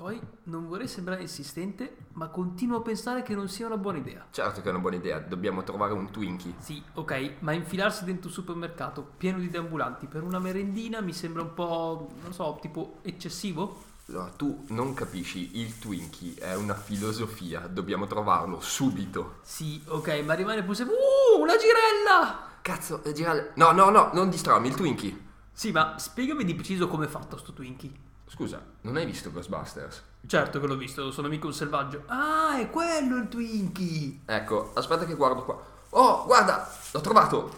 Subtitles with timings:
[0.00, 4.26] Poi non vorrei sembrare insistente, ma continuo a pensare che non sia una buona idea.
[4.30, 6.54] Certo che è una buona idea, dobbiamo trovare un Twinkie.
[6.58, 11.42] Sì, ok, ma infilarsi dentro un supermercato pieno di deambulanti per una merendina mi sembra
[11.42, 13.82] un po', non so, tipo eccessivo?
[14.08, 19.40] Allora, tu non capisci, il Twinkie è una filosofia, dobbiamo trovarlo subito.
[19.42, 20.96] Sì, ok, ma rimane pure sempre...
[20.96, 22.56] Uh, una girella!
[22.62, 23.52] Cazzo, è girare...
[23.56, 25.28] No, no, no, non distrarmi, il Twinkie.
[25.52, 28.08] Sì, ma spiegami di preciso come è fatto sto Twinkie.
[28.32, 30.02] Scusa, non hai visto Ghostbusters?
[30.24, 32.04] Certo che l'ho visto, sono mica un selvaggio.
[32.06, 34.20] Ah, è quello il Twinkie!
[34.24, 35.60] Ecco, aspetta che guardo qua.
[35.90, 37.52] Oh, guarda, l'ho trovato!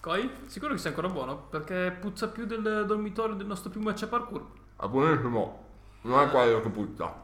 [0.00, 1.36] Coi, sicuro che sia ancora buono?
[1.36, 4.44] Perché puzza più del dormitorio del nostro primo match parkour.
[4.76, 5.64] Ah, buonissimo.
[6.02, 7.14] Non è quello che puzza.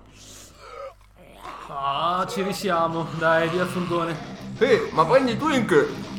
[1.66, 3.08] Ah, ci risiamo.
[3.18, 4.16] Dai, via il furgone.
[4.56, 6.11] Sì, ma prendi Twinkie!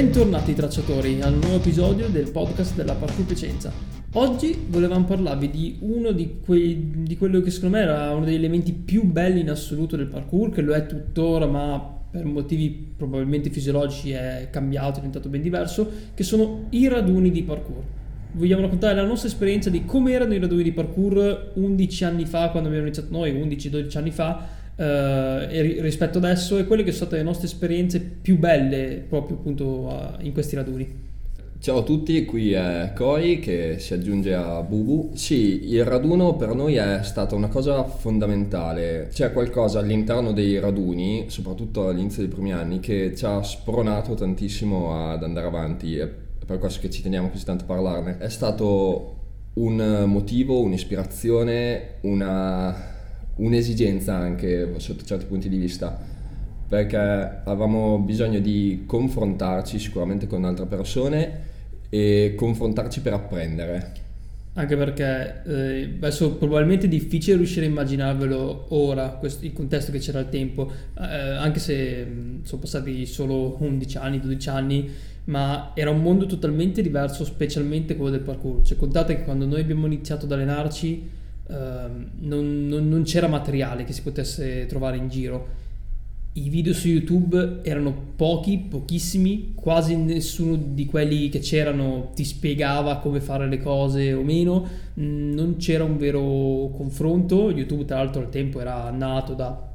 [0.00, 3.70] Bentornati tracciatori al nuovo episodio del podcast della Parkour Piacenza.
[4.14, 8.36] Oggi volevamo parlarvi di uno di, quei, di quello che secondo me era uno degli
[8.36, 11.78] elementi più belli in assoluto del parkour, che lo è tuttora, ma
[12.10, 17.42] per motivi probabilmente fisiologici è cambiato, è diventato ben diverso, che sono i raduni di
[17.42, 17.82] parkour.
[18.32, 22.48] Vogliamo raccontare la nostra esperienza di come erano i raduni di parkour 11 anni fa,
[22.48, 27.16] quando abbiamo iniziato noi, 11-12 anni fa, eh, rispetto adesso e quelle che sono state
[27.18, 31.08] le nostre esperienze più belle proprio appunto in questi raduni.
[31.58, 35.10] Ciao a tutti, qui è Koi che si aggiunge a Bubu.
[35.12, 39.10] Sì, il raduno per noi è stata una cosa fondamentale.
[39.12, 45.10] C'è qualcosa all'interno dei raduni, soprattutto all'inizio dei primi anni, che ci ha spronato tantissimo
[45.10, 45.98] ad andare avanti.
[45.98, 46.08] È
[46.46, 48.16] per questo che ci teniamo così tanto a parlarne.
[48.16, 49.16] È stato
[49.52, 52.89] un motivo, un'ispirazione, una
[53.36, 55.98] un'esigenza anche sotto certi punti di vista,
[56.68, 61.48] perché avevamo bisogno di confrontarci sicuramente con altre persone
[61.88, 63.92] e confrontarci per apprendere.
[64.54, 69.98] Anche perché eh, adesso probabilmente è difficile riuscire a immaginarvelo ora, questo, il contesto che
[70.00, 74.90] c'era al tempo, eh, anche se mh, sono passati solo 11 anni, 12 anni,
[75.24, 78.62] ma era un mondo totalmente diverso, specialmente quello del parkour.
[78.62, 81.08] Cioè, contate che quando noi abbiamo iniziato ad allenarci,
[81.50, 85.58] non, non, non, c'era materiale che si potesse trovare in giro.
[86.34, 92.98] I video su YouTube erano pochi, pochissimi, quasi nessuno di quelli che c'erano ti spiegava
[92.98, 94.64] come fare le cose o meno,
[94.98, 97.50] mm, non c'era un vero confronto.
[97.50, 99.69] YouTube, tra l'altro, al tempo era nato da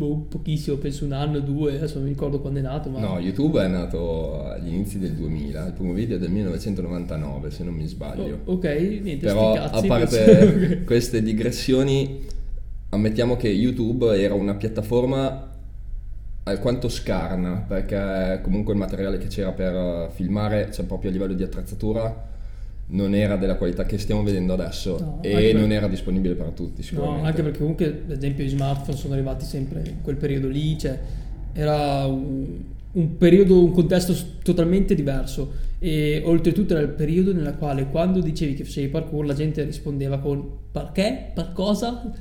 [0.00, 2.88] boh, pochissimo, penso un anno, due, adesso non mi ricordo quando è nato.
[2.88, 3.00] Ma...
[3.00, 7.64] No, YouTube è nato agli inizi del 2000, il primo video è del 1999 se
[7.64, 8.40] non mi sbaglio.
[8.44, 8.64] Oh, ok,
[9.02, 12.24] niente, Però cazzi, a parte queste digressioni,
[12.88, 15.48] ammettiamo che YouTube era una piattaforma
[16.44, 21.42] alquanto scarna, perché comunque il materiale che c'era per filmare, cioè proprio a livello di
[21.42, 22.28] attrezzatura,
[22.90, 25.76] non era della qualità che stiamo vedendo adesso no, e non per...
[25.76, 27.20] era disponibile per tutti sicuramente.
[27.20, 30.78] No, anche perché comunque ad esempio i smartphone sono arrivati sempre in quel periodo lì,
[30.78, 30.98] cioè
[31.52, 32.46] era un,
[32.92, 38.54] un periodo, un contesto totalmente diverso e oltretutto era il periodo nel quale quando dicevi
[38.54, 41.30] che facevi parkour la gente rispondeva con perché?
[41.34, 42.12] Per cosa?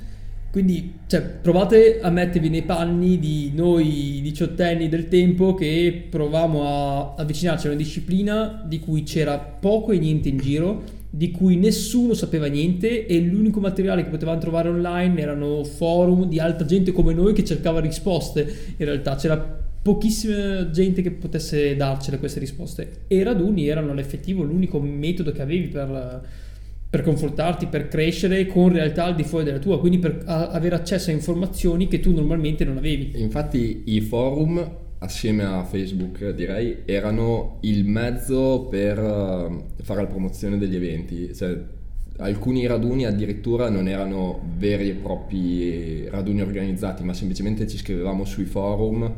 [0.51, 7.13] Quindi cioè, provate a mettervi nei panni di noi diciottenni del tempo che provavamo a
[7.17, 12.15] avvicinarci a una disciplina di cui c'era poco e niente in giro, di cui nessuno
[12.15, 17.13] sapeva niente e l'unico materiale che potevamo trovare online erano forum di altra gente come
[17.13, 18.41] noi che cercava risposte.
[18.77, 19.37] In realtà c'era
[19.81, 25.41] pochissima gente che potesse darcele queste risposte e i raduni erano all'effettivo l'unico metodo che
[25.41, 26.21] avevi per
[26.89, 31.11] per confrontarti, per crescere con realtà al di fuori della tua, quindi per avere accesso
[31.11, 33.11] a informazioni che tu normalmente non avevi.
[33.15, 40.57] Infatti i forum, assieme a Facebook direi, erano il mezzo per eh, fare la promozione
[40.57, 41.31] degli eventi.
[41.35, 41.55] Cioè,
[42.17, 48.45] alcuni raduni addirittura non erano veri e propri raduni organizzati, ma semplicemente ci scrivevamo sui
[48.45, 49.13] forum,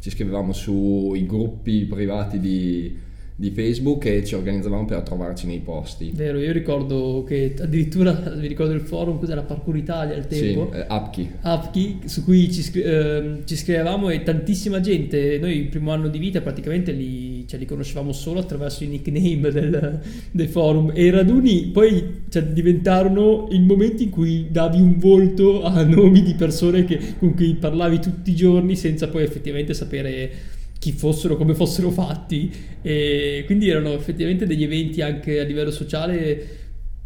[0.00, 3.08] ci scrivevamo sui gruppi privati di
[3.40, 6.12] di Facebook e ci organizzavamo per trovarci nei posti.
[6.14, 10.68] Vero, io ricordo che addirittura vi ricordo il forum, cos'era Parkour Italia al tempo?
[10.70, 11.30] Sì, eh, Apki.
[11.40, 16.18] Apki, su cui ci, eh, ci, scrivevamo e tantissima gente, noi il primo anno di
[16.18, 20.00] vita praticamente li cioè, li conoscevamo solo attraverso i nickname del,
[20.30, 25.62] dei forum e i raduni poi cioè, diventarono il momento in cui davi un volto
[25.62, 30.58] a nomi di persone che, con cui parlavi tutti i giorni senza poi effettivamente sapere
[30.80, 32.50] chi fossero, come fossero fatti
[32.80, 36.58] e quindi erano effettivamente degli eventi anche a livello sociale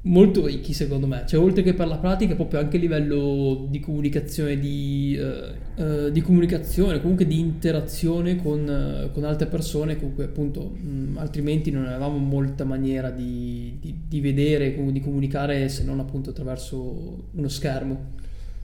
[0.03, 3.81] molto ricchi secondo me, cioè oltre che per la pratica proprio anche a livello di
[3.81, 10.25] comunicazione, di, uh, uh, di comunicazione, comunque di interazione con, uh, con altre persone, comunque
[10.25, 15.99] appunto mh, altrimenti non avevamo molta maniera di, di, di vedere, di comunicare se non
[15.99, 18.13] appunto attraverso uno schermo.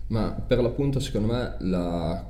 [0.08, 2.29] Ma per l'appunto secondo me la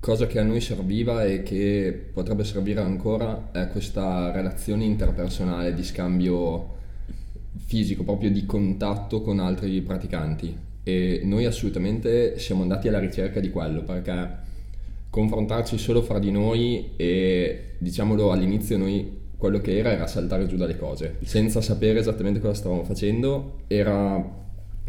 [0.00, 5.82] cosa che a noi serviva e che potrebbe servire ancora è questa relazione interpersonale di
[5.82, 6.76] scambio
[7.56, 10.56] fisico, proprio di contatto con altri praticanti.
[10.82, 14.46] E noi assolutamente siamo andati alla ricerca di quello perché
[15.10, 20.56] confrontarci solo fra di noi e diciamolo all'inizio noi quello che era era saltare giù
[20.56, 24.37] dalle cose senza sapere esattamente cosa stavamo facendo era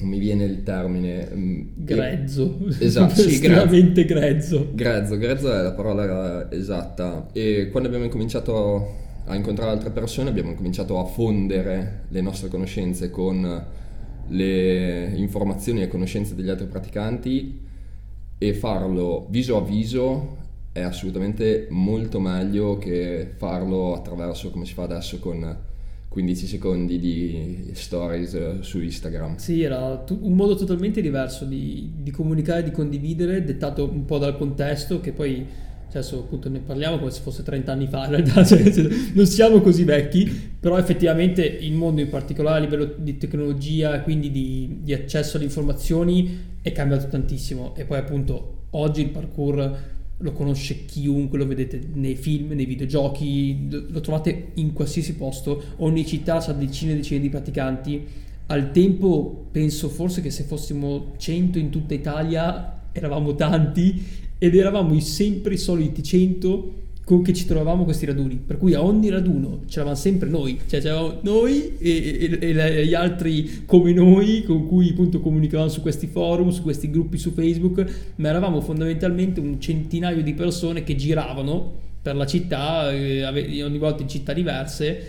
[0.01, 2.57] mi viene il termine mm, grezzo.
[2.79, 4.69] Esatto sì, estremamente grezzo.
[4.73, 7.29] Grezzo grezzo è la parola esatta.
[7.33, 13.11] E quando abbiamo incominciato a incontrare altre persone abbiamo cominciato a fondere le nostre conoscenze
[13.11, 13.65] con
[14.27, 17.59] le informazioni e conoscenze degli altri praticanti
[18.37, 20.37] e farlo viso a viso
[20.71, 25.57] è assolutamente molto meglio che farlo attraverso come si fa adesso con
[26.09, 29.37] 15 secondi di stories su Instagram.
[29.37, 34.35] Sì, era un modo totalmente diverso di, di comunicare, di condividere, dettato un po' dal
[34.35, 35.45] contesto che poi
[35.89, 38.61] cioè, adesso appunto ne parliamo come se fosse 30 anni fa, in realtà cioè,
[39.13, 40.29] non siamo così vecchi,
[40.59, 45.37] però effettivamente il mondo in particolare a livello di tecnologia e quindi di, di, accesso
[45.37, 49.77] alle informazioni è cambiato tantissimo e poi appunto oggi il parkour
[50.21, 56.05] lo conosce chiunque, lo vedete nei film, nei videogiochi, lo trovate in qualsiasi posto, ogni
[56.05, 58.05] città ha decine e decine di praticanti.
[58.47, 64.03] Al tempo penso forse che se fossimo 100 in tutta Italia eravamo tanti
[64.37, 66.88] ed eravamo sempre i soliti 100 con
[67.21, 71.19] che ci trovavamo questi raduni, per cui a ogni raduno c'eravamo sempre noi, cioè c'eravamo
[71.21, 76.49] noi e, e, e, gli altri come noi con cui appunto comunicavamo su questi forum,
[76.49, 82.15] su questi gruppi su Facebook, ma eravamo fondamentalmente un centinaio di persone che giravano per
[82.15, 83.25] la città, eh,
[83.63, 85.03] ogni volta in città diverse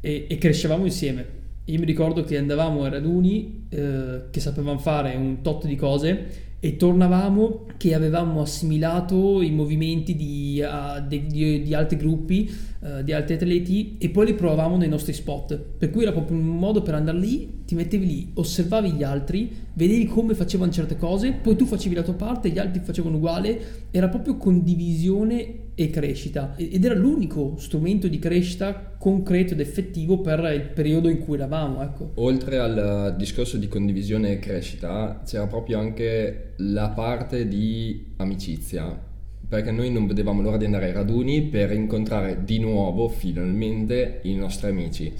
[0.00, 1.34] e, e crescevamo insieme.
[1.64, 6.44] Io mi ricordo che andavamo a raduni eh, che sapevamo fare un tot di cose
[6.66, 12.50] e tornavamo che avevamo assimilato i movimenti di, uh, di, di, di altri gruppi,
[12.86, 15.58] uh, di altri atleti e poi li provavamo nei nostri spot.
[15.78, 19.50] Per cui era proprio un modo per andare lì, ti mettevi lì, osservavi gli altri,
[19.72, 23.60] vedevi come facevano certe cose, poi tu facevi la tua parte, gli altri facevano uguale,
[23.90, 30.38] era proprio condivisione e crescita ed era l'unico strumento di crescita concreto ed effettivo per
[30.54, 31.82] il periodo in cui eravamo.
[31.82, 32.12] Ecco.
[32.14, 39.14] Oltre al discorso di condivisione e crescita c'era proprio anche la parte di amicizia
[39.48, 44.34] perché noi non vedevamo l'ora di andare ai raduni per incontrare di nuovo finalmente i
[44.34, 45.12] nostri amici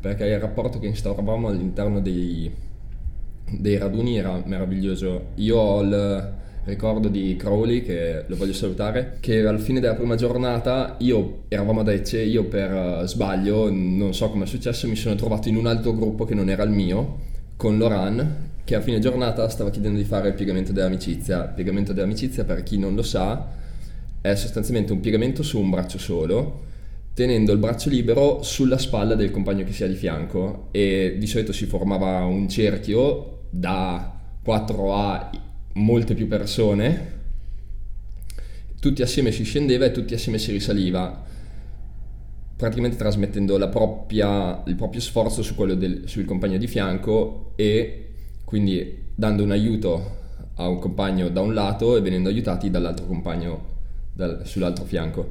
[0.00, 2.50] perché il rapporto che instauravamo all'interno dei,
[3.50, 6.34] dei raduni era meraviglioso io ho il
[6.66, 11.80] ricordo di Crowley, che lo voglio salutare, che alla fine della prima giornata io eravamo
[11.80, 15.56] ad Ecce, io per uh, sbaglio, non so come è successo, mi sono trovato in
[15.56, 17.20] un altro gruppo che non era il mio,
[17.56, 21.44] con Loran, che a fine giornata stava chiedendo di fare il piegamento dell'amicizia.
[21.44, 23.46] Il piegamento dell'amicizia, per chi non lo sa,
[24.20, 26.64] è sostanzialmente un piegamento su un braccio solo,
[27.14, 30.68] tenendo il braccio libero sulla spalla del compagno che sia di fianco.
[30.70, 35.30] E di solito si formava un cerchio da 4A
[35.74, 37.14] molte più persone,
[38.80, 41.24] tutti assieme si scendeva e tutti assieme si risaliva,
[42.56, 48.08] praticamente trasmettendo propria, il proprio sforzo su del, sul compagno di fianco e
[48.44, 50.14] quindi dando un aiuto
[50.54, 53.74] a un compagno da un lato e venendo aiutati dall'altro compagno
[54.16, 55.30] dal, sull'altro fianco.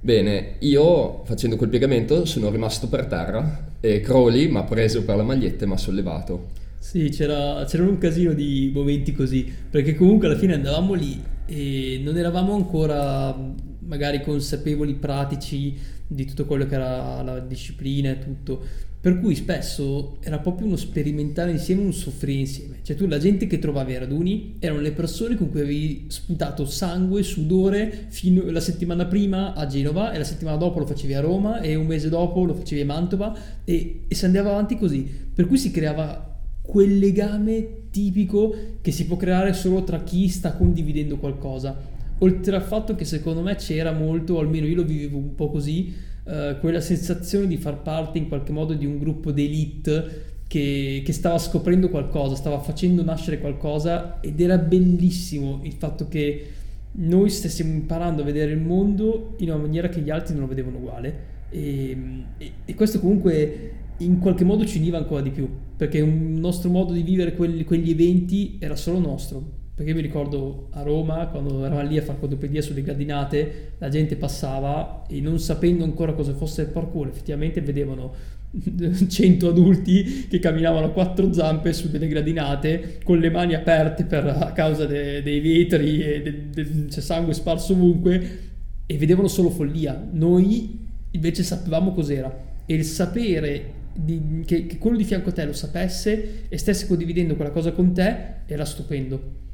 [0.00, 5.16] Bene, io facendo quel piegamento sono rimasto per terra e Crowley mi ha preso per
[5.16, 6.48] la maglietta e mi ha sollevato.
[6.78, 12.00] Sì, c'era, c'era un casino di momenti così, perché comunque alla fine andavamo lì e
[12.02, 13.36] non eravamo ancora
[13.80, 15.76] magari consapevoli, pratici
[16.12, 18.88] di tutto quello che era la disciplina e tutto.
[19.00, 22.78] Per cui spesso era proprio uno sperimentare insieme, un soffrire insieme.
[22.82, 26.66] Cioè tu la gente che trovavi ai raduni erano le persone con cui avevi sputato
[26.66, 31.20] sangue, sudore fino la settimana prima a Genova e la settimana dopo lo facevi a
[31.20, 35.08] Roma e un mese dopo lo facevi a Mantova e, e si andava avanti così.
[35.32, 40.52] Per cui si creava quel legame tipico che si può creare solo tra chi sta
[40.52, 41.89] condividendo qualcosa.
[42.22, 45.94] Oltre al fatto che secondo me c'era molto, almeno io lo vivevo un po' così,
[46.24, 51.12] eh, quella sensazione di far parte in qualche modo di un gruppo d'elite che, che,
[51.12, 56.46] stava scoprendo qualcosa, stava facendo nascere qualcosa ed era bellissimo il fatto che
[56.92, 60.48] noi stessimo imparando a vedere il mondo in una maniera che gli altri non lo
[60.48, 61.28] vedevano uguale.
[61.50, 61.96] E,
[62.36, 66.68] e, e questo comunque in qualche modo ci univa ancora di più perché il nostro
[66.68, 71.64] modo di vivere quelli, quegli eventi era solo nostro perché mi ricordo a Roma quando
[71.64, 76.34] eravamo lì a fare quadrupedia sulle gradinate la gente passava e non sapendo ancora cosa
[76.34, 78.12] fosse il parkour effettivamente vedevano
[79.08, 84.26] 100 adulti che camminavano a quattro zampe su delle gradinate con le mani aperte per,
[84.26, 88.38] a causa de, dei vetri e de, de, c'è sangue sparso ovunque
[88.84, 90.10] e vedevano solo follia.
[90.12, 90.78] Noi
[91.12, 95.54] invece sapevamo cos'era e il sapere di, che, che, quello di fianco a te lo
[95.54, 99.48] sapesse e stesse condividendo quella cosa con te era stupendo.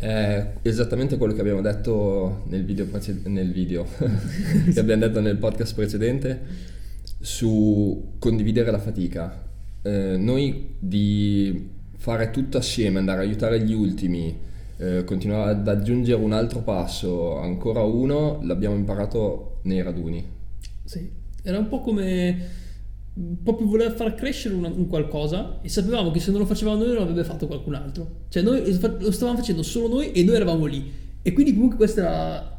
[0.00, 3.84] È esattamente quello che abbiamo detto nel video, prece- nel video
[4.72, 6.40] che abbiamo detto nel podcast precedente
[7.20, 9.46] su condividere la fatica.
[9.82, 14.34] Eh, noi di fare tutto assieme, andare a aiutare gli ultimi,
[14.78, 20.26] eh, continuare ad aggiungere un altro passo, ancora uno, l'abbiamo imparato nei raduni.
[20.82, 21.10] Sì,
[21.42, 22.38] era un po' come
[23.42, 26.88] proprio voler far crescere un, un, qualcosa e sapevamo che se non lo facevamo noi
[26.88, 28.24] non l'avrebbe fatto qualcun altro.
[28.28, 28.62] Cioè noi
[28.98, 30.90] lo stavamo facendo solo noi e noi eravamo lì.
[31.22, 32.56] E quindi comunque questo era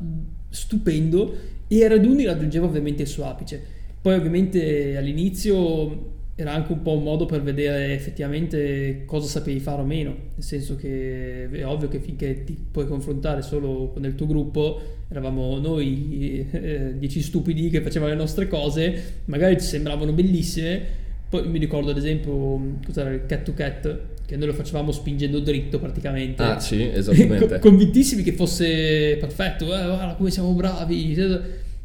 [0.50, 1.34] stupendo
[1.68, 3.62] e Raduni raggiungeva ovviamente il suo apice.
[4.02, 9.82] Poi ovviamente all'inizio era anche un po' un modo per vedere effettivamente cosa sapevi fare
[9.82, 14.16] o meno, nel senso che è ovvio che finché ti puoi confrontare solo con il
[14.16, 20.14] tuo gruppo, eravamo noi eh, dieci stupidi che facevano le nostre cose, magari ci sembravano
[20.14, 20.82] bellissime,
[21.30, 25.40] poi mi ricordo ad esempio, cos'era il cat to cat, che noi lo facevamo spingendo
[25.40, 26.42] dritto praticamente.
[26.42, 27.60] Ah sì, esattamente.
[27.62, 31.14] Convintissimi che fosse perfetto, eh, guarda come siamo bravi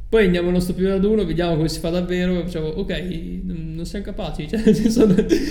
[0.09, 3.85] poi andiamo al nostro primo raduno, vediamo come si fa davvero e facciamo, ok, non
[3.85, 5.05] siamo capaci, cioè senso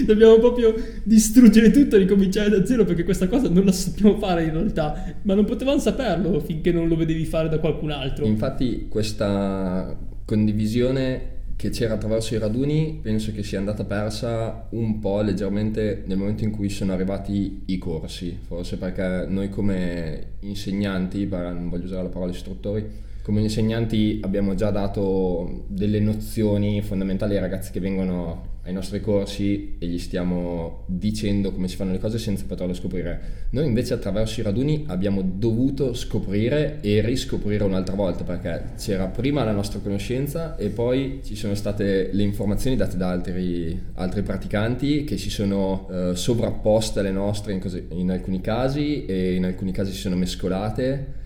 [0.06, 4.44] dobbiamo proprio distruggere tutto e ricominciare da zero perché questa cosa non la sappiamo fare
[4.44, 8.26] in realtà, ma non potevamo saperlo finché non lo vedevi fare da qualcun altro.
[8.26, 9.94] Infatti questa
[10.24, 16.18] condivisione che c'era attraverso i raduni penso che sia andata persa un po' leggermente nel
[16.18, 22.04] momento in cui sono arrivati i corsi, forse perché noi come insegnanti, non voglio usare
[22.04, 28.54] la parola istruttori, come insegnanti abbiamo già dato delle nozioni fondamentali ai ragazzi che vengono
[28.66, 33.48] ai nostri corsi e gli stiamo dicendo come si fanno le cose senza poterlo scoprire.
[33.50, 39.44] Noi invece attraverso i raduni abbiamo dovuto scoprire e riscoprire un'altra volta perché c'era prima
[39.44, 45.04] la nostra conoscenza e poi ci sono state le informazioni date da altri, altri praticanti
[45.04, 49.72] che si sono eh, sovrapposte alle nostre in, cose, in alcuni casi e in alcuni
[49.72, 51.24] casi si sono mescolate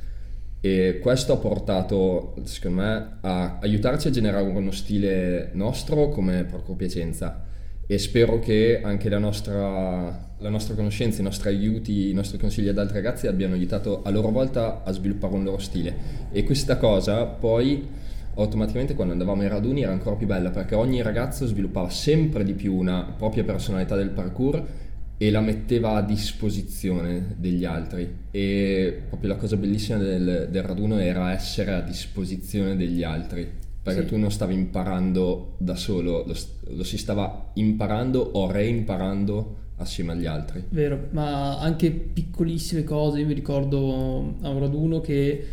[0.62, 6.76] e questo ha portato, secondo me, a aiutarci a generare uno stile nostro come Procuro
[6.76, 7.46] Piacenza
[7.88, 12.68] e spero che anche la nostra, la nostra, conoscenza, i nostri aiuti, i nostri consigli
[12.68, 15.96] ad altri ragazzi abbiano aiutato a loro volta a sviluppare un loro stile.
[16.32, 17.88] E questa cosa poi
[18.36, 22.54] automaticamente quando andavamo ai raduni era ancora più bella perché ogni ragazzo sviluppava sempre di
[22.54, 24.64] più una propria personalità del parkour
[25.22, 30.98] e la metteva a disposizione degli altri e proprio la cosa bellissima del, del raduno
[30.98, 33.46] era essere a disposizione degli altri
[33.84, 34.08] perché sì.
[34.08, 36.36] tu non stavi imparando da solo, lo,
[36.68, 40.64] lo, si stava imparando o reimparando assieme agli altri.
[40.70, 45.46] Vero, ma anche piccolissime cose, io mi ricordo a un raduno che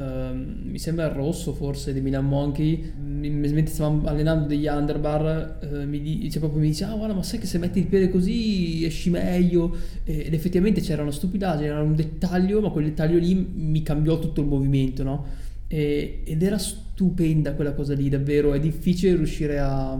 [0.00, 5.86] Uh, mi sembra il rosso forse di Milan Monkey mentre stavamo allenando degli underbar uh,
[5.86, 8.82] mi, dice, proprio, mi dice ah guarda ma sai che se metti il piede così
[8.84, 9.76] esci meglio.
[10.04, 14.40] Ed effettivamente c'era una stupidaggine era un dettaglio ma quel dettaglio lì mi cambiò tutto
[14.40, 15.26] il movimento no?
[15.66, 18.54] ed era stupenda quella cosa lì davvero.
[18.54, 19.92] È difficile riuscire a,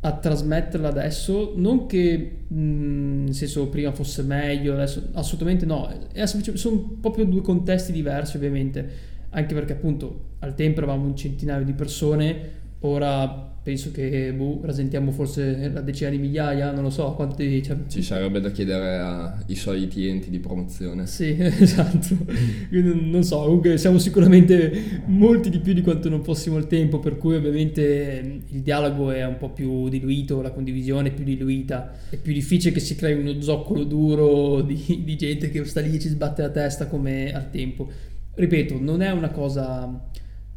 [0.00, 5.88] a trasmetterla adesso non che mh, nel senso prima fosse meglio adesso assolutamente no.
[6.12, 9.16] È, sono proprio due contesti diversi ovviamente.
[9.30, 15.10] Anche perché appunto al tempo eravamo un centinaio di persone ora penso che boh, rasentiamo
[15.10, 17.62] forse la decina di migliaia, non lo so quanti...
[17.62, 17.76] Cioè...
[17.86, 21.06] Ci sarebbe da chiedere ai soliti enti di promozione.
[21.06, 22.16] Sì, esatto.
[22.70, 27.18] non so, comunque siamo sicuramente molti di più di quanto non fossimo il tempo, per
[27.18, 32.16] cui ovviamente il dialogo è un po' più diluito, la condivisione è più diluita, è
[32.16, 35.98] più difficile che si crei uno zoccolo duro di, di gente che sta lì e
[35.98, 37.86] ci sbatte la testa come al tempo.
[38.32, 40.08] Ripeto, non è una cosa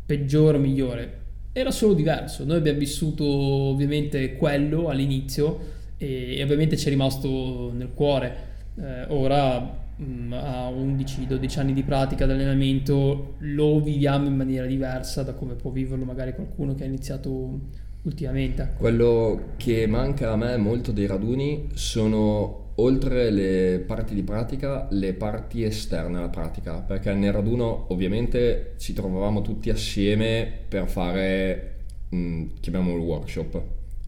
[0.05, 1.20] peggiore o migliore,
[1.53, 2.46] era solo diverso.
[2.46, 5.60] Noi abbiamo vissuto ovviamente quello all'inizio
[5.98, 8.50] e, ovviamente ci è rimasto nel cuore.
[8.79, 9.60] Eh, ora
[9.96, 15.55] mh, ha 11-12 anni di pratica di allenamento, lo viviamo in maniera diversa da come
[15.55, 17.60] può viverlo magari qualcuno che ha iniziato
[18.03, 18.74] ultimamente.
[18.77, 25.13] Quello che manca a me molto dei raduni sono oltre le parti di pratica, le
[25.13, 31.75] parti esterne alla pratica, perché nel raduno ovviamente ci trovavamo tutti assieme per fare,
[32.09, 33.61] mh, chiamiamolo workshop,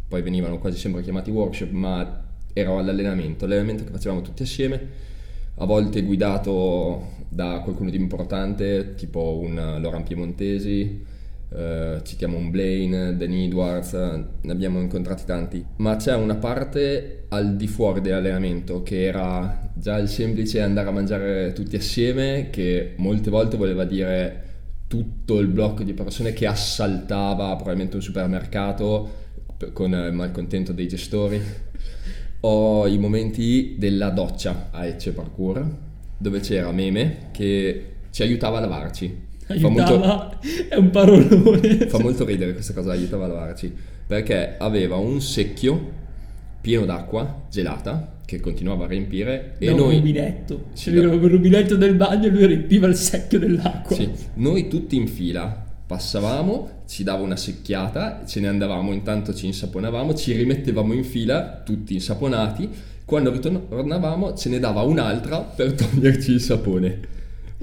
[0.08, 5.12] poi venivano quasi sempre chiamati workshop, ma era l'allenamento, l'allenamento che facevamo tutti assieme,
[5.56, 11.06] a volte guidato da qualcuno di importante, tipo un Laurent Piemontesi,
[11.54, 17.56] Uh, citiamo un Blaine, Dan Edwards, ne abbiamo incontrati tanti, ma c'è una parte al
[17.56, 23.30] di fuori dell'allenamento che era già il semplice andare a mangiare tutti assieme, che molte
[23.30, 24.42] volte voleva dire
[24.88, 29.22] tutto il blocco di persone che assaltava probabilmente un supermercato
[29.74, 31.40] con il malcontento dei gestori,
[32.40, 35.66] o i momenti della doccia a Ecce Parkour,
[36.18, 40.38] dove c'era Meme che ci aiutava a lavarci Aiutava, molto,
[40.70, 41.88] è un parolone.
[41.88, 43.74] Fa molto ridere questa cosa, aiutava a lavarci,
[44.08, 46.02] perché aveva un secchio
[46.62, 49.96] pieno d'acqua gelata che continuava a riempire da e un noi...
[49.98, 51.14] rubinetto, sì, c'era da...
[51.14, 53.96] il rubinetto del bagno e lui riempiva il secchio dell'acqua.
[53.96, 59.46] Sì, noi tutti in fila passavamo, ci dava una secchiata, ce ne andavamo, intanto ci
[59.48, 62.70] insaponavamo, ci rimettevamo in fila, tutti insaponati,
[63.04, 67.00] quando ritornavamo ce ne dava un'altra per toglierci il sapone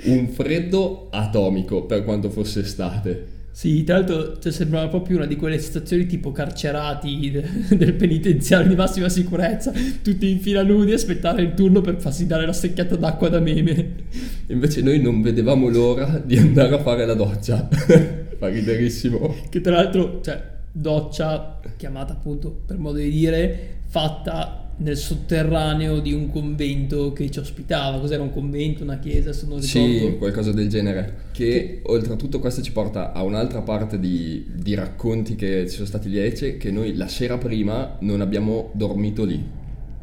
[0.05, 3.39] un freddo atomico per quanto fosse estate.
[3.53, 7.45] Sì, tra l'altro cioè, sembrava proprio una di quelle situazioni tipo carcerati de-
[7.77, 12.47] del penitenziario di massima sicurezza, tutti in fila nudi, aspettare il turno per farsi dare
[12.47, 13.95] la secchiata d'acqua da meme.
[14.47, 17.69] Invece noi non vedevamo l'ora di andare a fare la doccia.
[18.39, 19.35] Fa riderissimo.
[19.51, 20.43] Che tra l'altro, cioè,
[20.73, 27.39] doccia chiamata appunto per modo di dire, fatta nel sotterraneo di un convento che ci
[27.39, 27.99] ospitava.
[27.99, 29.33] Cos'era un convento, una chiesa?
[29.33, 29.89] Se non ricordo.
[29.89, 31.29] Sì, qualcosa del genere.
[31.33, 35.87] Che, che oltretutto questo ci porta a un'altra parte di, di racconti che ci sono
[35.87, 39.43] stati Ece, che noi la sera prima non abbiamo dormito lì.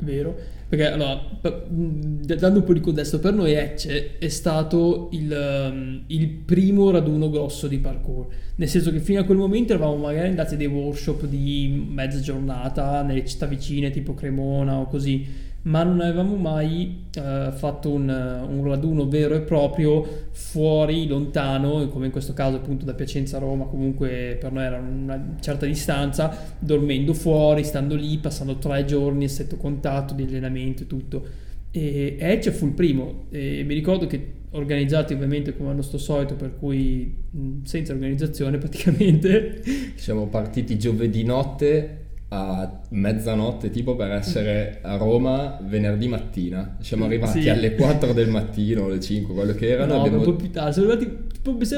[0.02, 0.56] Vero.
[0.70, 6.28] Perché allora, dando un po' di contesto, per noi Ecce è stato il, um, il,
[6.28, 8.28] primo raduno grosso di parkour.
[8.56, 12.20] Nel senso che fino a quel momento eravamo magari andati a dei workshop di mezza
[12.20, 15.26] giornata nelle città vicine, tipo Cremona o così
[15.68, 22.06] ma non avevamo mai eh, fatto un, un, raduno vero e proprio fuori, lontano, come
[22.06, 26.56] in questo caso appunto da Piacenza a Roma, comunque per noi era una certa distanza,
[26.60, 31.28] dormendo fuori, stando lì, passando tre giorni a stretto contatto di allenamento e tutto.
[31.72, 36.36] E Edge fu il primo, e mi ricordo che organizzati ovviamente come al nostro solito,
[36.36, 37.14] per cui
[37.64, 39.62] senza organizzazione praticamente.
[39.96, 46.76] Siamo partiti giovedì notte a mezzanotte tipo per essere a Roma venerdì mattina.
[46.82, 47.50] Siamo arrivati sì.
[47.50, 50.18] alle 4 del mattino alle 5 quello che erano no abbiamo...
[50.18, 50.74] un po' più tardi.
[50.74, 51.26] Siamo arrivati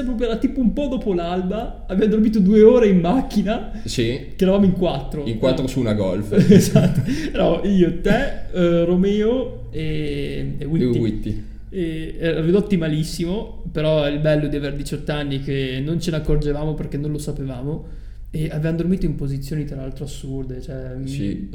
[0.02, 4.32] proprio era tipo un po' dopo l'alba abbiamo dormito due ore in macchina sì.
[4.34, 5.24] che eravamo in quattro.
[5.24, 6.32] In quattro su una golf.
[6.50, 7.02] Esatto.
[7.32, 11.44] No, io te uh, Romeo e, e Witty, e Witty.
[11.70, 16.74] E, ridotti malissimo però il bello di avere 18 anni che non ce ne accorgevamo
[16.74, 17.98] perché non lo sapevamo
[18.32, 20.60] e avevamo dormito in posizioni tra l'altro assurde.
[20.60, 21.48] Cioè, sì.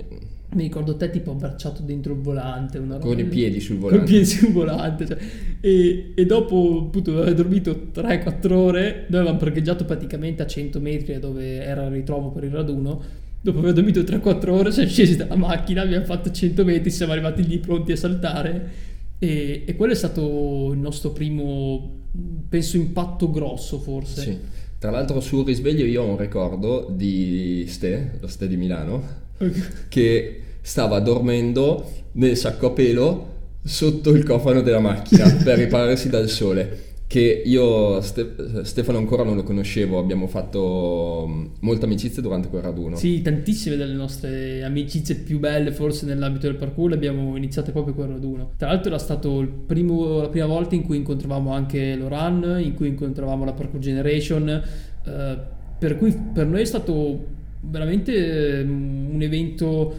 [0.55, 2.77] Mi ricordo te tipo abbracciato dentro il volante.
[2.77, 3.97] Una con i piedi sul volante.
[3.97, 5.05] Con i piedi sul volante.
[5.05, 5.17] Cioè,
[5.61, 11.13] e, e, dopo appunto aver dormito 3-4 ore, noi avevamo parcheggiato praticamente a 100 metri
[11.13, 13.01] da dove era il ritrovo per il raduno.
[13.39, 17.45] Dopo aver dormito 3-4 ore siamo scesi dalla macchina, abbiamo fatto 100 metri, siamo arrivati
[17.47, 18.71] lì pronti a saltare.
[19.17, 22.01] E, e quello è stato il nostro primo,
[22.49, 24.21] penso, impatto grosso forse.
[24.21, 29.03] Sì tra l'altro sul risveglio io ho un ricordo di Ste, lo Ste di Milano,
[29.33, 29.63] okay.
[29.89, 36.29] che stava dormendo nel sacco a pelo sotto il cofano della macchina per ripararsi dal
[36.29, 36.93] sole.
[37.07, 42.63] Che io Ste- Stefano ancora non lo conoscevo, abbiamo fatto mm, molta amicizia durante quel
[42.63, 42.95] raduno.
[42.95, 47.93] Sì, tantissime delle nostre amicizie più belle forse nell'ambito del parkour le abbiamo iniziate proprio
[47.93, 48.53] quel raduno.
[48.57, 53.45] Tra l'altro era primo, la prima volta in cui incontravamo anche Loran, in cui incontravamo
[53.45, 55.37] la Parkour Generation, eh,
[55.77, 59.95] per cui per noi è stato veramente mm, un evento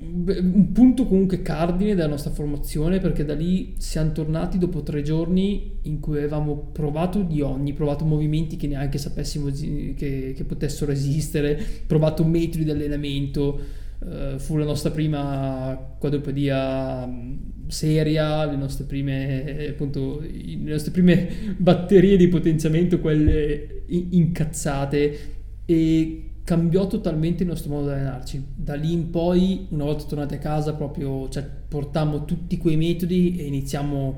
[0.00, 5.78] un punto comunque cardine della nostra formazione perché da lì siamo tornati dopo tre giorni
[5.82, 11.60] in cui avevamo provato di ogni, provato movimenti che neanche sapessimo che, che potessero esistere,
[11.86, 13.60] provato metodi di allenamento,
[13.98, 21.28] uh, fu la nostra prima quadrupedia mm, seria, le nostre prime appunto le nostre prime
[21.56, 25.36] batterie di potenziamento, quelle incazzate.
[25.64, 28.42] E cambiò totalmente il nostro modo di allenarci.
[28.54, 33.36] Da lì in poi, una volta tornati a casa, proprio cioè, portammo tutti quei metodi
[33.36, 34.16] e iniziamo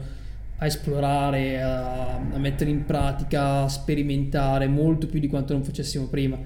[0.59, 6.07] a esplorare, a, a, mettere in pratica, a sperimentare molto più di quanto non facessimo
[6.07, 6.38] prima.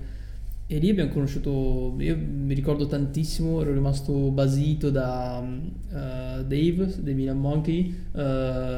[0.66, 7.12] E lì abbiamo conosciuto, io mi ricordo tantissimo, ero rimasto basito da uh, Dave, dei
[7.12, 8.18] Milan Monkey, uh,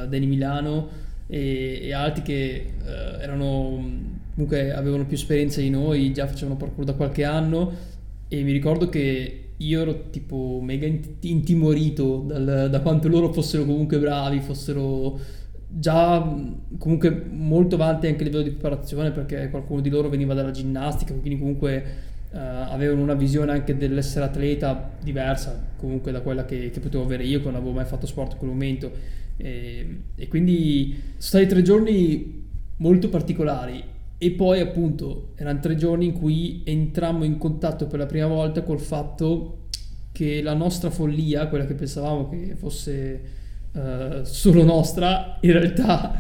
[0.09, 0.89] Danny Milano
[1.29, 6.85] e, e altri che uh, erano comunque avevano più esperienza di noi, già facevano parkour
[6.85, 7.73] da qualche anno.
[8.29, 10.87] E mi ricordo che io ero tipo mega
[11.21, 15.19] intimorito dal, da quanto loro fossero comunque bravi, fossero
[15.69, 16.23] già
[16.79, 21.15] comunque molto avanti anche a livello di preparazione perché qualcuno di loro veniva dalla ginnastica,
[21.15, 21.85] quindi comunque
[22.31, 27.25] uh, avevano una visione anche dell'essere atleta diversa comunque da quella che, che potevo avere
[27.25, 28.91] io che non avevo mai fatto sport in quel momento.
[29.39, 32.45] E, e quindi sono stati tre giorni
[32.77, 38.07] molto particolari e poi appunto erano tre giorni in cui entrammo in contatto per la
[38.07, 39.65] prima volta col fatto
[40.13, 43.21] che la nostra follia, quella che pensavamo che fosse
[43.73, 46.17] uh, solo nostra, in realtà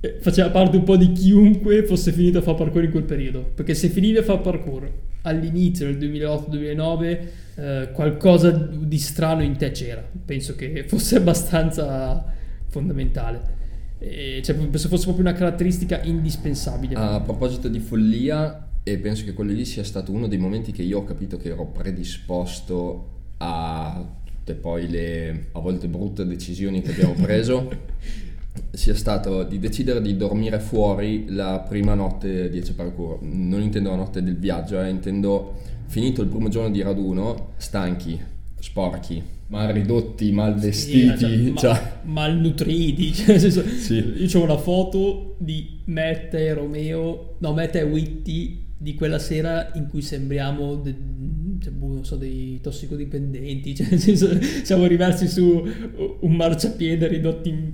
[0.00, 3.50] eh, faceva parte un po' di chiunque fosse finito a fare parkour in quel periodo.
[3.54, 4.92] Perché se finivi a fare parkour
[5.22, 7.18] all'inizio del 2008-2009,
[7.54, 10.04] uh, qualcosa di strano in te c'era.
[10.24, 12.22] Penso che fosse abbastanza
[12.68, 13.60] fondamentale.
[14.02, 16.94] Cioè, penso fosse proprio una caratteristica indispensabile.
[16.94, 20.82] A proposito di follia, e penso che quello lì sia stato uno dei momenti che
[20.82, 26.90] io ho capito che ero predisposto a tutte poi le a volte brutte decisioni che
[26.90, 27.70] abbiamo preso,
[28.72, 33.22] sia stato di decidere di dormire fuori la prima notte di Ece Parkour.
[33.22, 38.20] Non intendo la notte del viaggio, eh, intendo finito il primo giorno di raduno, stanchi,
[38.58, 41.92] sporchi, mal ridotti, mal vestiti, sì, cioè, cioè.
[42.04, 43.12] malnutriti.
[43.22, 44.14] Cioè, senso, sì.
[44.16, 49.70] Io ho una foto di Mette e Romeo, no, Mette e Witty di quella sera
[49.74, 50.94] in cui sembriamo de,
[51.60, 55.62] cioè, boh, non so, dei tossicodipendenti, cioè, senso, siamo rimasti su
[56.20, 57.72] un marciapiede ridotti in,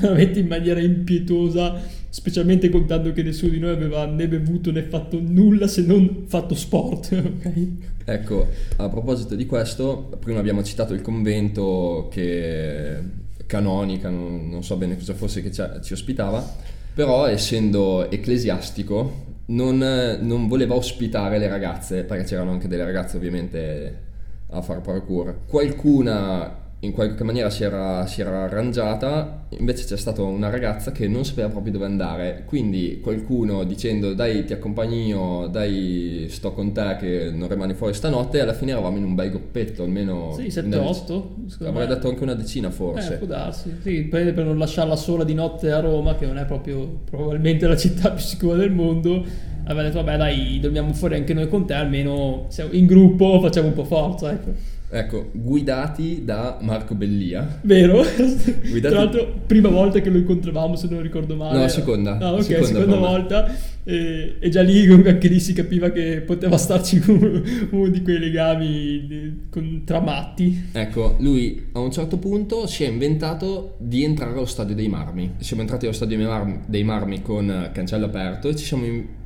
[0.00, 5.18] veramente in maniera impietosa, specialmente contando che nessuno di noi aveva né bevuto né fatto
[5.18, 7.12] nulla se non fatto sport.
[7.34, 7.92] Okay?
[8.04, 12.98] Ecco, a proposito di questo, prima abbiamo citato il convento che
[13.46, 16.44] canonica, non, non so bene cosa fosse che ci ospitava,
[16.92, 19.78] però essendo ecclesiastico non,
[20.20, 24.02] non, voleva ospitare le ragazze, perché c'erano anche delle ragazze ovviamente
[24.50, 25.40] a far parkour.
[25.46, 31.08] Qualcuna in qualche maniera si era, si era, arrangiata, invece c'è stata una ragazza che
[31.08, 36.72] non sapeva proprio dove andare, quindi qualcuno dicendo dai ti accompagno io, dai sto con
[36.72, 40.34] te che non rimani fuori stanotte, alla fine eravamo in un bel gruppetto, almeno...
[40.36, 41.64] Sì, 7-8.
[41.64, 43.14] Avrei detto anche una decina forse.
[43.14, 46.44] Eh, può darsi, sì, per non lasciarla sola di notte a Roma, che non è
[46.44, 49.24] proprio probabilmente la città più sicura del mondo,
[49.64, 53.74] aveva detto vabbè dai, dormiamo fuori anche noi con te, almeno in gruppo facciamo un
[53.74, 54.73] po' forza, ecco.
[54.96, 57.58] Ecco, guidati da Marco Bellia.
[57.62, 58.04] Vero?
[58.14, 58.80] Guidati...
[58.80, 61.58] Tra l'altro, prima volta che lo incontravamo, se non ricordo male.
[61.58, 62.16] No, seconda.
[62.18, 63.56] Ah, ok, seconda, seconda volta.
[63.82, 68.20] E, e, già lì anche lì si capiva che poteva starci uno, uno di quei
[68.20, 70.68] legami di, con, tra matti.
[70.70, 75.34] Ecco, lui a un certo punto si è inventato di entrare allo stadio dei marmi.
[75.38, 78.84] Siamo entrati allo stadio dei marmi, dei marmi con cancello aperto e ci siamo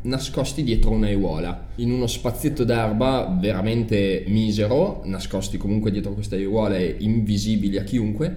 [0.08, 1.68] nascosti dietro una aiuola.
[1.76, 8.36] In uno spazietto d'erba veramente misero, nascosti comunque dietro queste aiuole invisibili a chiunque.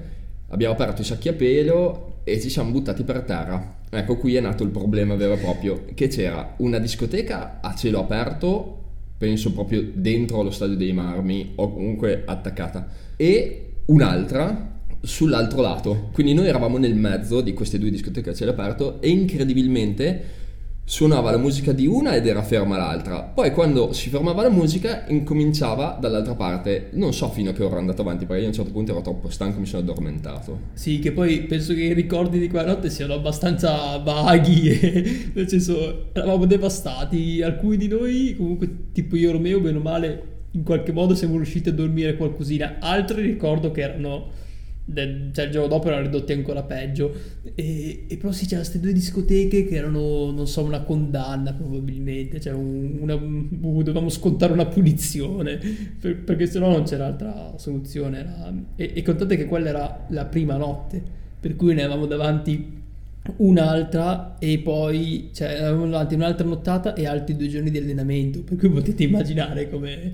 [0.50, 4.40] Abbiamo aperto i sacchi a pelo e ci siamo buttati per terra Ecco, qui è
[4.40, 8.84] nato il problema vero e proprio, che c'era una discoteca a cielo aperto,
[9.18, 16.10] penso proprio dentro lo stadio dei Marmi o comunque attaccata, e un'altra sull'altro lato.
[16.14, 20.24] Quindi noi eravamo nel mezzo di queste due discoteche a cielo aperto e incredibilmente
[20.92, 23.22] suonava la musica di una ed era ferma l'altra.
[23.22, 26.90] Poi quando si fermava la musica incominciava dall'altra parte.
[26.92, 28.92] Non so fino a che ora è andato avanti perché io a un certo punto
[28.92, 30.60] ero troppo stanco e mi sono addormentato.
[30.74, 35.48] Sì, che poi penso che i ricordi di quella notte siano abbastanza vaghi, e, nel
[35.48, 37.42] senso eravamo devastati.
[37.42, 41.38] Alcuni di noi, comunque tipo io e Romeo, bene o male, in qualche modo siamo
[41.38, 42.80] riusciti a dormire qualcosina.
[42.82, 44.28] Altri ricordo che erano
[44.84, 47.14] del, cioè il giorno dopo erano ridotti ancora peggio.
[47.56, 52.40] E, e però sì c'erano queste due discoteche che erano non so una condanna probabilmente.
[52.40, 55.60] Cioè un, una, dovevamo scontare una punizione
[56.00, 58.20] per, perché sennò non c'era altra soluzione.
[58.20, 62.80] Era, e, e contate che quella era la prima notte per cui ne avevamo davanti
[63.38, 68.58] un'altra e poi cioè avevamo davanti un'altra nottata e altri due giorni di allenamento per
[68.58, 70.12] cui potete immaginare come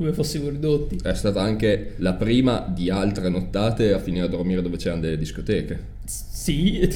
[0.00, 0.98] come fossimo ridotti.
[1.02, 5.18] È stata anche la prima di altre nottate a finire a dormire dove c'erano delle
[5.18, 5.98] discoteche.
[6.06, 6.80] Sì,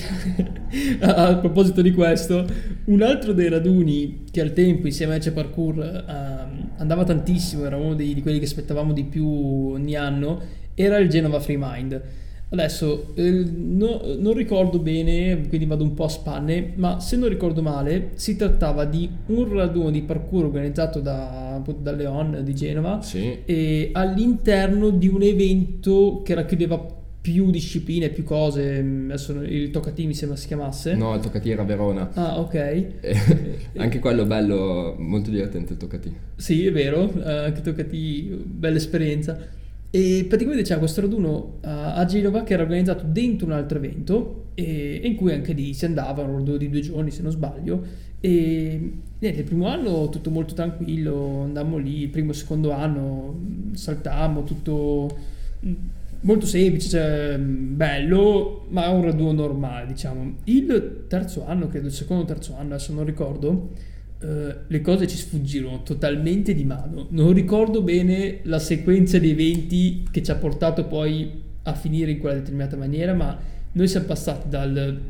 [1.01, 2.47] a proposito di questo,
[2.85, 7.77] un altro dei raduni che al tempo insieme a Ece Parkour ehm, andava tantissimo, era
[7.77, 10.41] uno dei- di quelli che aspettavamo di più ogni anno,
[10.73, 12.03] era il Genova Free Mind.
[12.55, 17.29] Adesso eh, no- non ricordo bene, quindi vado un po' a spanne, ma se non
[17.29, 23.03] ricordo male si trattava di un raduno di parkour organizzato da, da Leon di Genova
[23.03, 23.39] Sì.
[23.45, 30.07] e all'interno di un evento che racchiudeva più discipline, più cose, mm, adesso il Toccati
[30.07, 30.95] mi sembra si chiamasse.
[30.95, 32.11] No, il Toccati a Verona.
[32.13, 32.55] Ah, ok.
[32.55, 33.17] Eh,
[33.77, 36.15] Anche quello bello, molto divertente il Toccati.
[36.37, 39.39] Sì, è vero, eh, anche Toccati, bella esperienza.
[39.95, 44.47] E praticamente c'era questo raduno a a Genova che era organizzato dentro un altro evento
[44.55, 47.81] e, in cui anche lì si andava, un raduno di due giorni se non sbaglio.
[48.19, 53.75] E niente, il primo anno tutto molto tranquillo, andammo lì, primo e secondo anno mh,
[53.75, 55.17] saltammo, tutto
[55.61, 55.73] mh,
[56.23, 60.39] molto semplice, cioè, mh, bello, ma un raduno normale, diciamo.
[60.45, 63.71] Il terzo anno, credo, il secondo terzo anno, adesso non ricordo,
[64.25, 67.09] eh, le cose ci sfuggirono totalmente di mano.
[67.11, 72.19] Non ricordo bene la sequenza di eventi che ci ha portato poi a finire in
[72.19, 73.39] quella determinata maniera, ma
[73.73, 75.01] noi siamo passati dal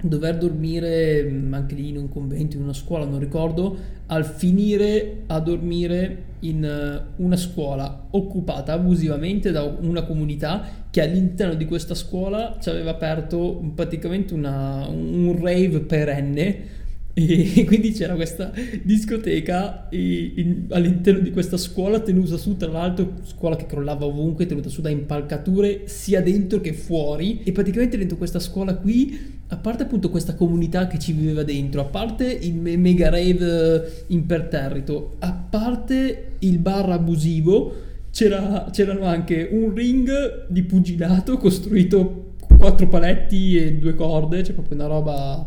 [0.00, 5.22] dover dormire mh, anche lì in un convento, in una scuola, non ricordo, al finire
[5.26, 11.94] a dormire in eh, una scuola occupata abusivamente da una comunità che all'interno di questa
[11.94, 16.82] scuola ci aveva aperto praticamente una- un rave perenne
[17.16, 23.14] e quindi c'era questa discoteca e- in- all'interno di questa scuola tenuta su, tra l'altro
[23.22, 27.42] scuola che crollava ovunque, tenuta su da impalcature sia dentro che fuori.
[27.44, 31.80] E praticamente dentro questa scuola qui, a parte appunto questa comunità che ci viveva dentro,
[31.82, 37.74] a parte il me- mega rave imperterrito, a parte il bar abusivo,
[38.10, 44.54] c'era- c'erano anche un ring di pugilato costruito con quattro paletti e due corde, cioè
[44.54, 45.46] proprio una roba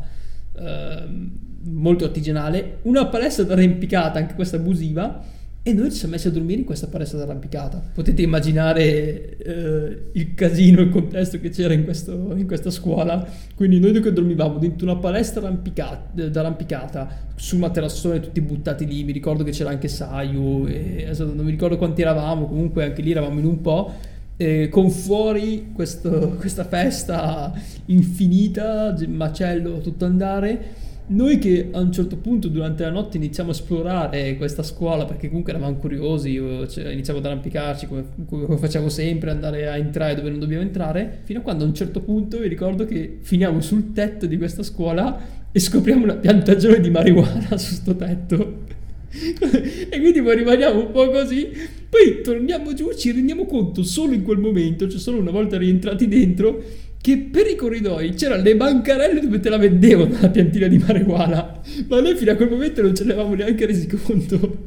[0.60, 5.24] ehm, molto artigianale, una palestra d'arrampicata, anche questa abusiva,
[5.64, 7.92] e noi ci siamo messi a dormire in questa palestra d'arrampicata.
[7.94, 13.28] Potete immaginare eh, il casino, il contesto che c'era in, questo- in questa scuola.
[13.54, 19.12] Quindi noi che dormivamo dentro una palestra arrampica- d'arrampicata, sul materassone tutti buttati lì, mi
[19.12, 23.12] ricordo che c'era anche Sayu, e adesso non mi ricordo quanti eravamo, comunque anche lì
[23.12, 23.94] eravamo in un po'.
[24.40, 27.52] eh, con fuori questo- questa festa
[27.88, 30.86] infinita, macello tutto andare.
[31.10, 35.30] Noi che a un certo punto durante la notte iniziamo a esplorare questa scuola perché
[35.30, 40.16] comunque eravamo curiosi, io- cioè, iniziamo ad arrampicarci come, come facciamo sempre, andare a entrare
[40.16, 43.62] dove non dobbiamo entrare, fino a quando a un certo punto vi ricordo che finiamo
[43.62, 45.18] sul tetto di questa scuola
[45.50, 48.66] e scopriamo una piantagione di marijuana su sto tetto.
[49.90, 51.50] e quindi poi rimaniamo un po' così,
[51.90, 56.10] poi torniamo giù, ci rendiamo conto solo in quel momento, cioè solo una volta rientrati
[56.10, 56.62] dentro,
[57.08, 61.62] che per i corridoi c'erano le bancarelle dove te la vendevano la piantina di marijuana,
[61.88, 64.66] ma noi fino a quel momento non ce ne avevamo neanche resi conto.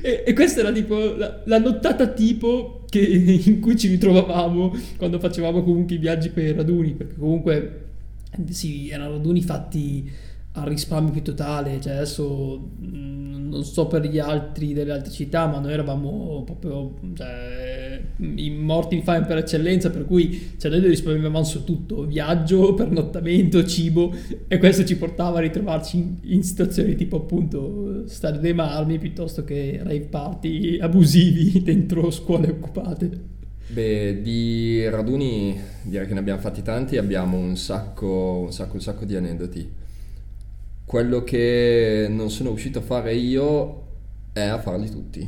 [0.00, 3.00] E, e questa era tipo la, la nottata tipo che-
[3.46, 7.86] in cui ci ritrovavamo quando facevamo comunque i viaggi per i raduni, perché comunque
[8.50, 10.08] sì, erano raduni fatti
[10.52, 15.48] a risparmio più totale, cioè adesso mh, non so per gli altri delle altre città,
[15.48, 17.73] ma noi eravamo proprio cioè,
[18.36, 23.64] i morti di fame per eccellenza, per cui cioè, noi risparmiavamo su tutto, viaggio, pernottamento,
[23.64, 24.14] cibo,
[24.48, 29.44] e questo ci portava a ritrovarci in, in situazioni tipo appunto Stadio dei Marmi piuttosto
[29.44, 33.32] che rave party abusivi dentro scuole occupate.
[33.66, 38.80] Beh, di raduni direi che ne abbiamo fatti tanti, abbiamo un sacco, un sacco, un
[38.80, 39.72] sacco di aneddoti.
[40.84, 43.82] Quello che non sono riuscito a fare io
[44.32, 45.26] è a farli tutti,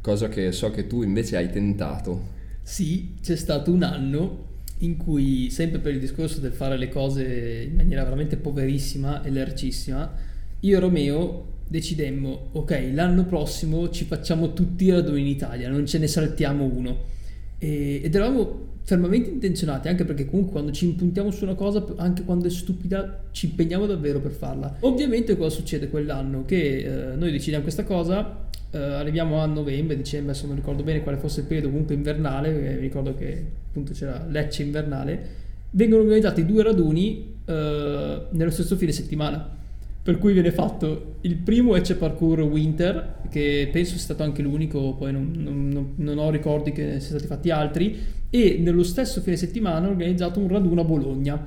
[0.00, 2.38] cosa che so che tu invece hai tentato.
[2.62, 7.66] Sì, c'è stato un anno in cui, sempre per il discorso del fare le cose
[7.68, 10.12] in maniera veramente poverissima e lercissima,
[10.60, 15.86] io e Romeo decidemmo, ok, l'anno prossimo ci facciamo tutti i raduni in Italia, non
[15.86, 17.18] ce ne saltiamo uno.
[17.60, 22.24] E- ed eravamo fermamente intenzionati, anche perché comunque quando ci impuntiamo su una cosa, anche
[22.24, 24.78] quando è stupida, ci impegniamo davvero per farla.
[24.80, 26.44] Ovviamente cosa succede quell'anno?
[26.44, 31.02] Che eh, noi decidiamo questa cosa, eh, arriviamo a novembre, dicembre, se non ricordo bene
[31.02, 35.26] quale fosse il periodo, comunque invernale, eh, mi ricordo che appunto c'era Lecce invernale,
[35.70, 39.58] vengono organizzati due raduni eh, nello stesso fine settimana.
[40.02, 44.94] Per cui viene fatto il primo Ecce Parkour Winter, che penso sia stato anche l'unico,
[44.94, 47.98] poi non, non- non- ho ricordi che siano stati fatti altri,
[48.30, 51.46] e nello stesso fine settimana ho organizzato un raduno a Bologna.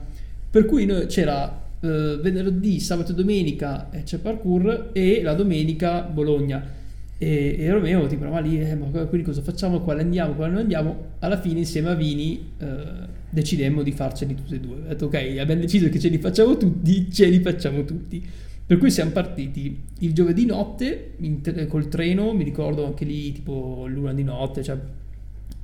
[0.50, 6.64] Per cui noi- c'era eh, venerdì, sabato e domenica Ecce Parkour e la domenica Bologna.
[7.18, 10.62] E, e Romeo tipo eravamo lì, eh, ma quindi cosa facciamo, quale andiamo, quale non
[10.62, 10.96] andiamo?
[11.20, 12.66] Alla fine insieme a Vini eh,
[13.30, 14.76] decidemmo di farceli tutti e due.
[14.76, 18.24] Ho detto ok, abbiamo deciso che ce li facciamo tutti, ce li facciamo tutti.
[18.66, 23.86] Per cui siamo partiti il giovedì notte in, col treno, mi ricordo anche lì tipo
[23.88, 24.78] l'una di notte, cioè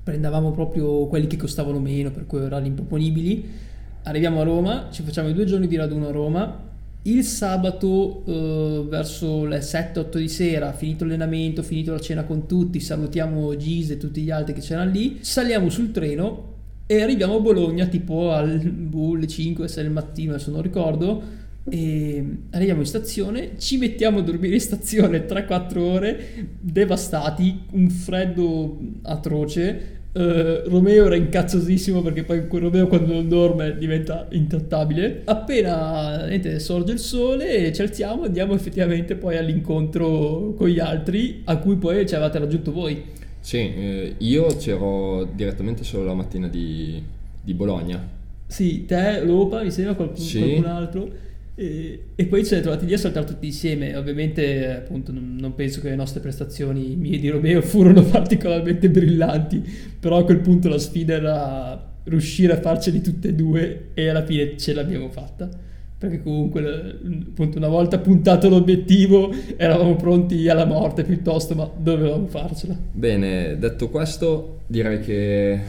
[0.04, 3.68] prendevamo proprio quelli che costavano meno, per cui orari improponibili.
[4.04, 6.68] Arriviamo a Roma, ci facciamo i due giorni di raduno a Roma,
[7.04, 12.82] il sabato eh, verso le 7-8 di sera, finito l'allenamento, finito la cena con tutti,
[12.82, 17.40] salutiamo Gise e tutti gli altri che c'erano lì, saliamo sul treno e arriviamo a
[17.40, 21.22] Bologna tipo alle 5-6 del mattino, adesso non ricordo,
[21.70, 26.20] e arriviamo in stazione, ci mettiamo a dormire in stazione 3-4 ore,
[26.60, 34.26] devastati, un freddo atroce, Uh, Romeo era incazzosissimo perché poi Romeo quando non dorme diventa
[34.32, 35.22] intrattabile.
[35.26, 41.42] Appena niente, sorge il sole, ci alziamo e andiamo effettivamente poi all'incontro con gli altri
[41.46, 43.04] a cui poi ci avete raggiunto voi.
[43.40, 47.02] Sì, eh, io c'ero direttamente solo la mattina di,
[47.44, 48.04] di Bologna.
[48.48, 50.40] Sì, te, Lopa, mi sembra qualcun, sì.
[50.40, 51.12] qualcun altro.
[51.60, 53.94] E, e, poi ci siamo trovati lì a saltare tutti insieme.
[53.98, 59.62] Ovviamente, appunto, non, non, penso che le nostre prestazioni, mie di Romeo, furono particolarmente brillanti.
[60.00, 64.24] Però a quel punto la sfida era riuscire a farceli tutte e due, e alla
[64.24, 65.50] fine ce l'abbiamo fatta.
[65.98, 72.78] Perché comunque, appunto, una volta puntato l'obiettivo, eravamo pronti alla morte piuttosto, ma dovevamo farcela.
[72.94, 75.60] Bene, detto questo, direi che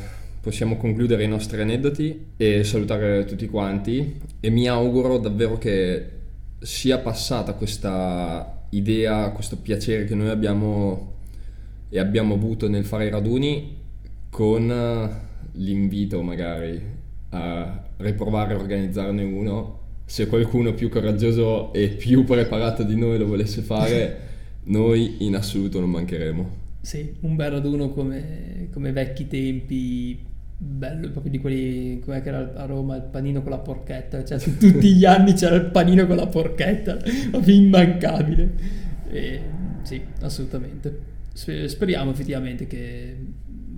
[0.41, 4.21] possiamo concludere i nostri aneddoti e salutare tutti quanti.
[4.41, 6.19] E mi auguro davvero che
[6.61, 11.19] sia passata questa idea, questo piacere che noi abbiamo
[11.89, 13.77] e abbiamo avuto nel fare i raduni
[14.31, 15.19] con
[15.53, 16.81] l'invito magari
[17.31, 19.79] a riprovare a organizzarne uno.
[20.05, 24.29] Se qualcuno più coraggioso e più preparato di noi lo volesse fare
[24.65, 26.59] noi in assoluto non mancheremo.
[26.81, 30.29] Sì, un bel raduno come, come vecchi tempi
[30.63, 34.93] bello proprio di quelli come era a Roma il panino con la porchetta cioè tutti
[34.93, 36.99] gli anni c'era il panino con la porchetta
[37.31, 38.53] proprio immancabile.
[39.09, 39.41] E,
[39.83, 41.09] sì assolutamente.
[41.33, 43.17] Speriamo effettivamente che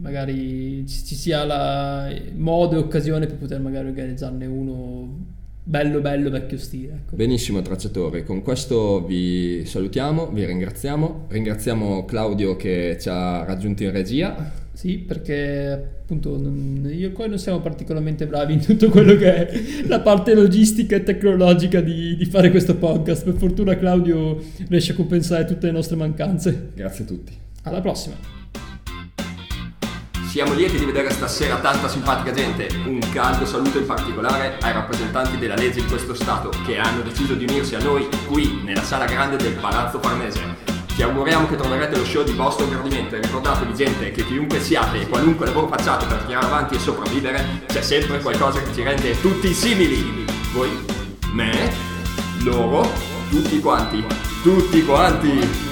[0.01, 5.31] magari ci sia la modo e occasione per poter magari organizzarne uno
[5.65, 7.15] bello bello vecchio stile ecco.
[7.15, 11.27] benissimo tracciatore con questo vi salutiamo vi ringraziamo.
[11.29, 17.29] Ringraziamo Claudio che ci ha raggiunto in regia sì, perché appunto non, io e poi
[17.29, 22.17] non siamo particolarmente bravi in tutto quello che è la parte logistica e tecnologica di,
[22.17, 23.23] di, fare questo podcast.
[23.23, 26.71] Per fortuna Claudio riesce a compensare tutte le nostre mancanze.
[26.75, 27.33] Grazie a tutti.
[27.63, 28.17] Alla prossima.
[30.29, 32.67] Siamo lieti di vedere stasera tanta simpatica gente.
[32.85, 37.35] Un caldo saluto in particolare ai rappresentanti della legge di questo Stato che hanno deciso
[37.35, 40.72] di unirsi a noi qui nella sala grande del Palazzo Farnese.
[40.95, 45.01] Ci auguriamo che troverete lo show di vostro gradimento e ricordatevi gente che chiunque siate
[45.01, 49.19] e qualunque lavoro facciate per tirare avanti e sopravvivere, c'è sempre qualcosa che ci rende
[49.21, 50.25] tutti simili.
[50.53, 50.71] Voi,
[51.33, 51.73] me,
[52.43, 52.87] loro,
[53.31, 54.05] tutti quanti,
[54.43, 55.72] tutti quanti.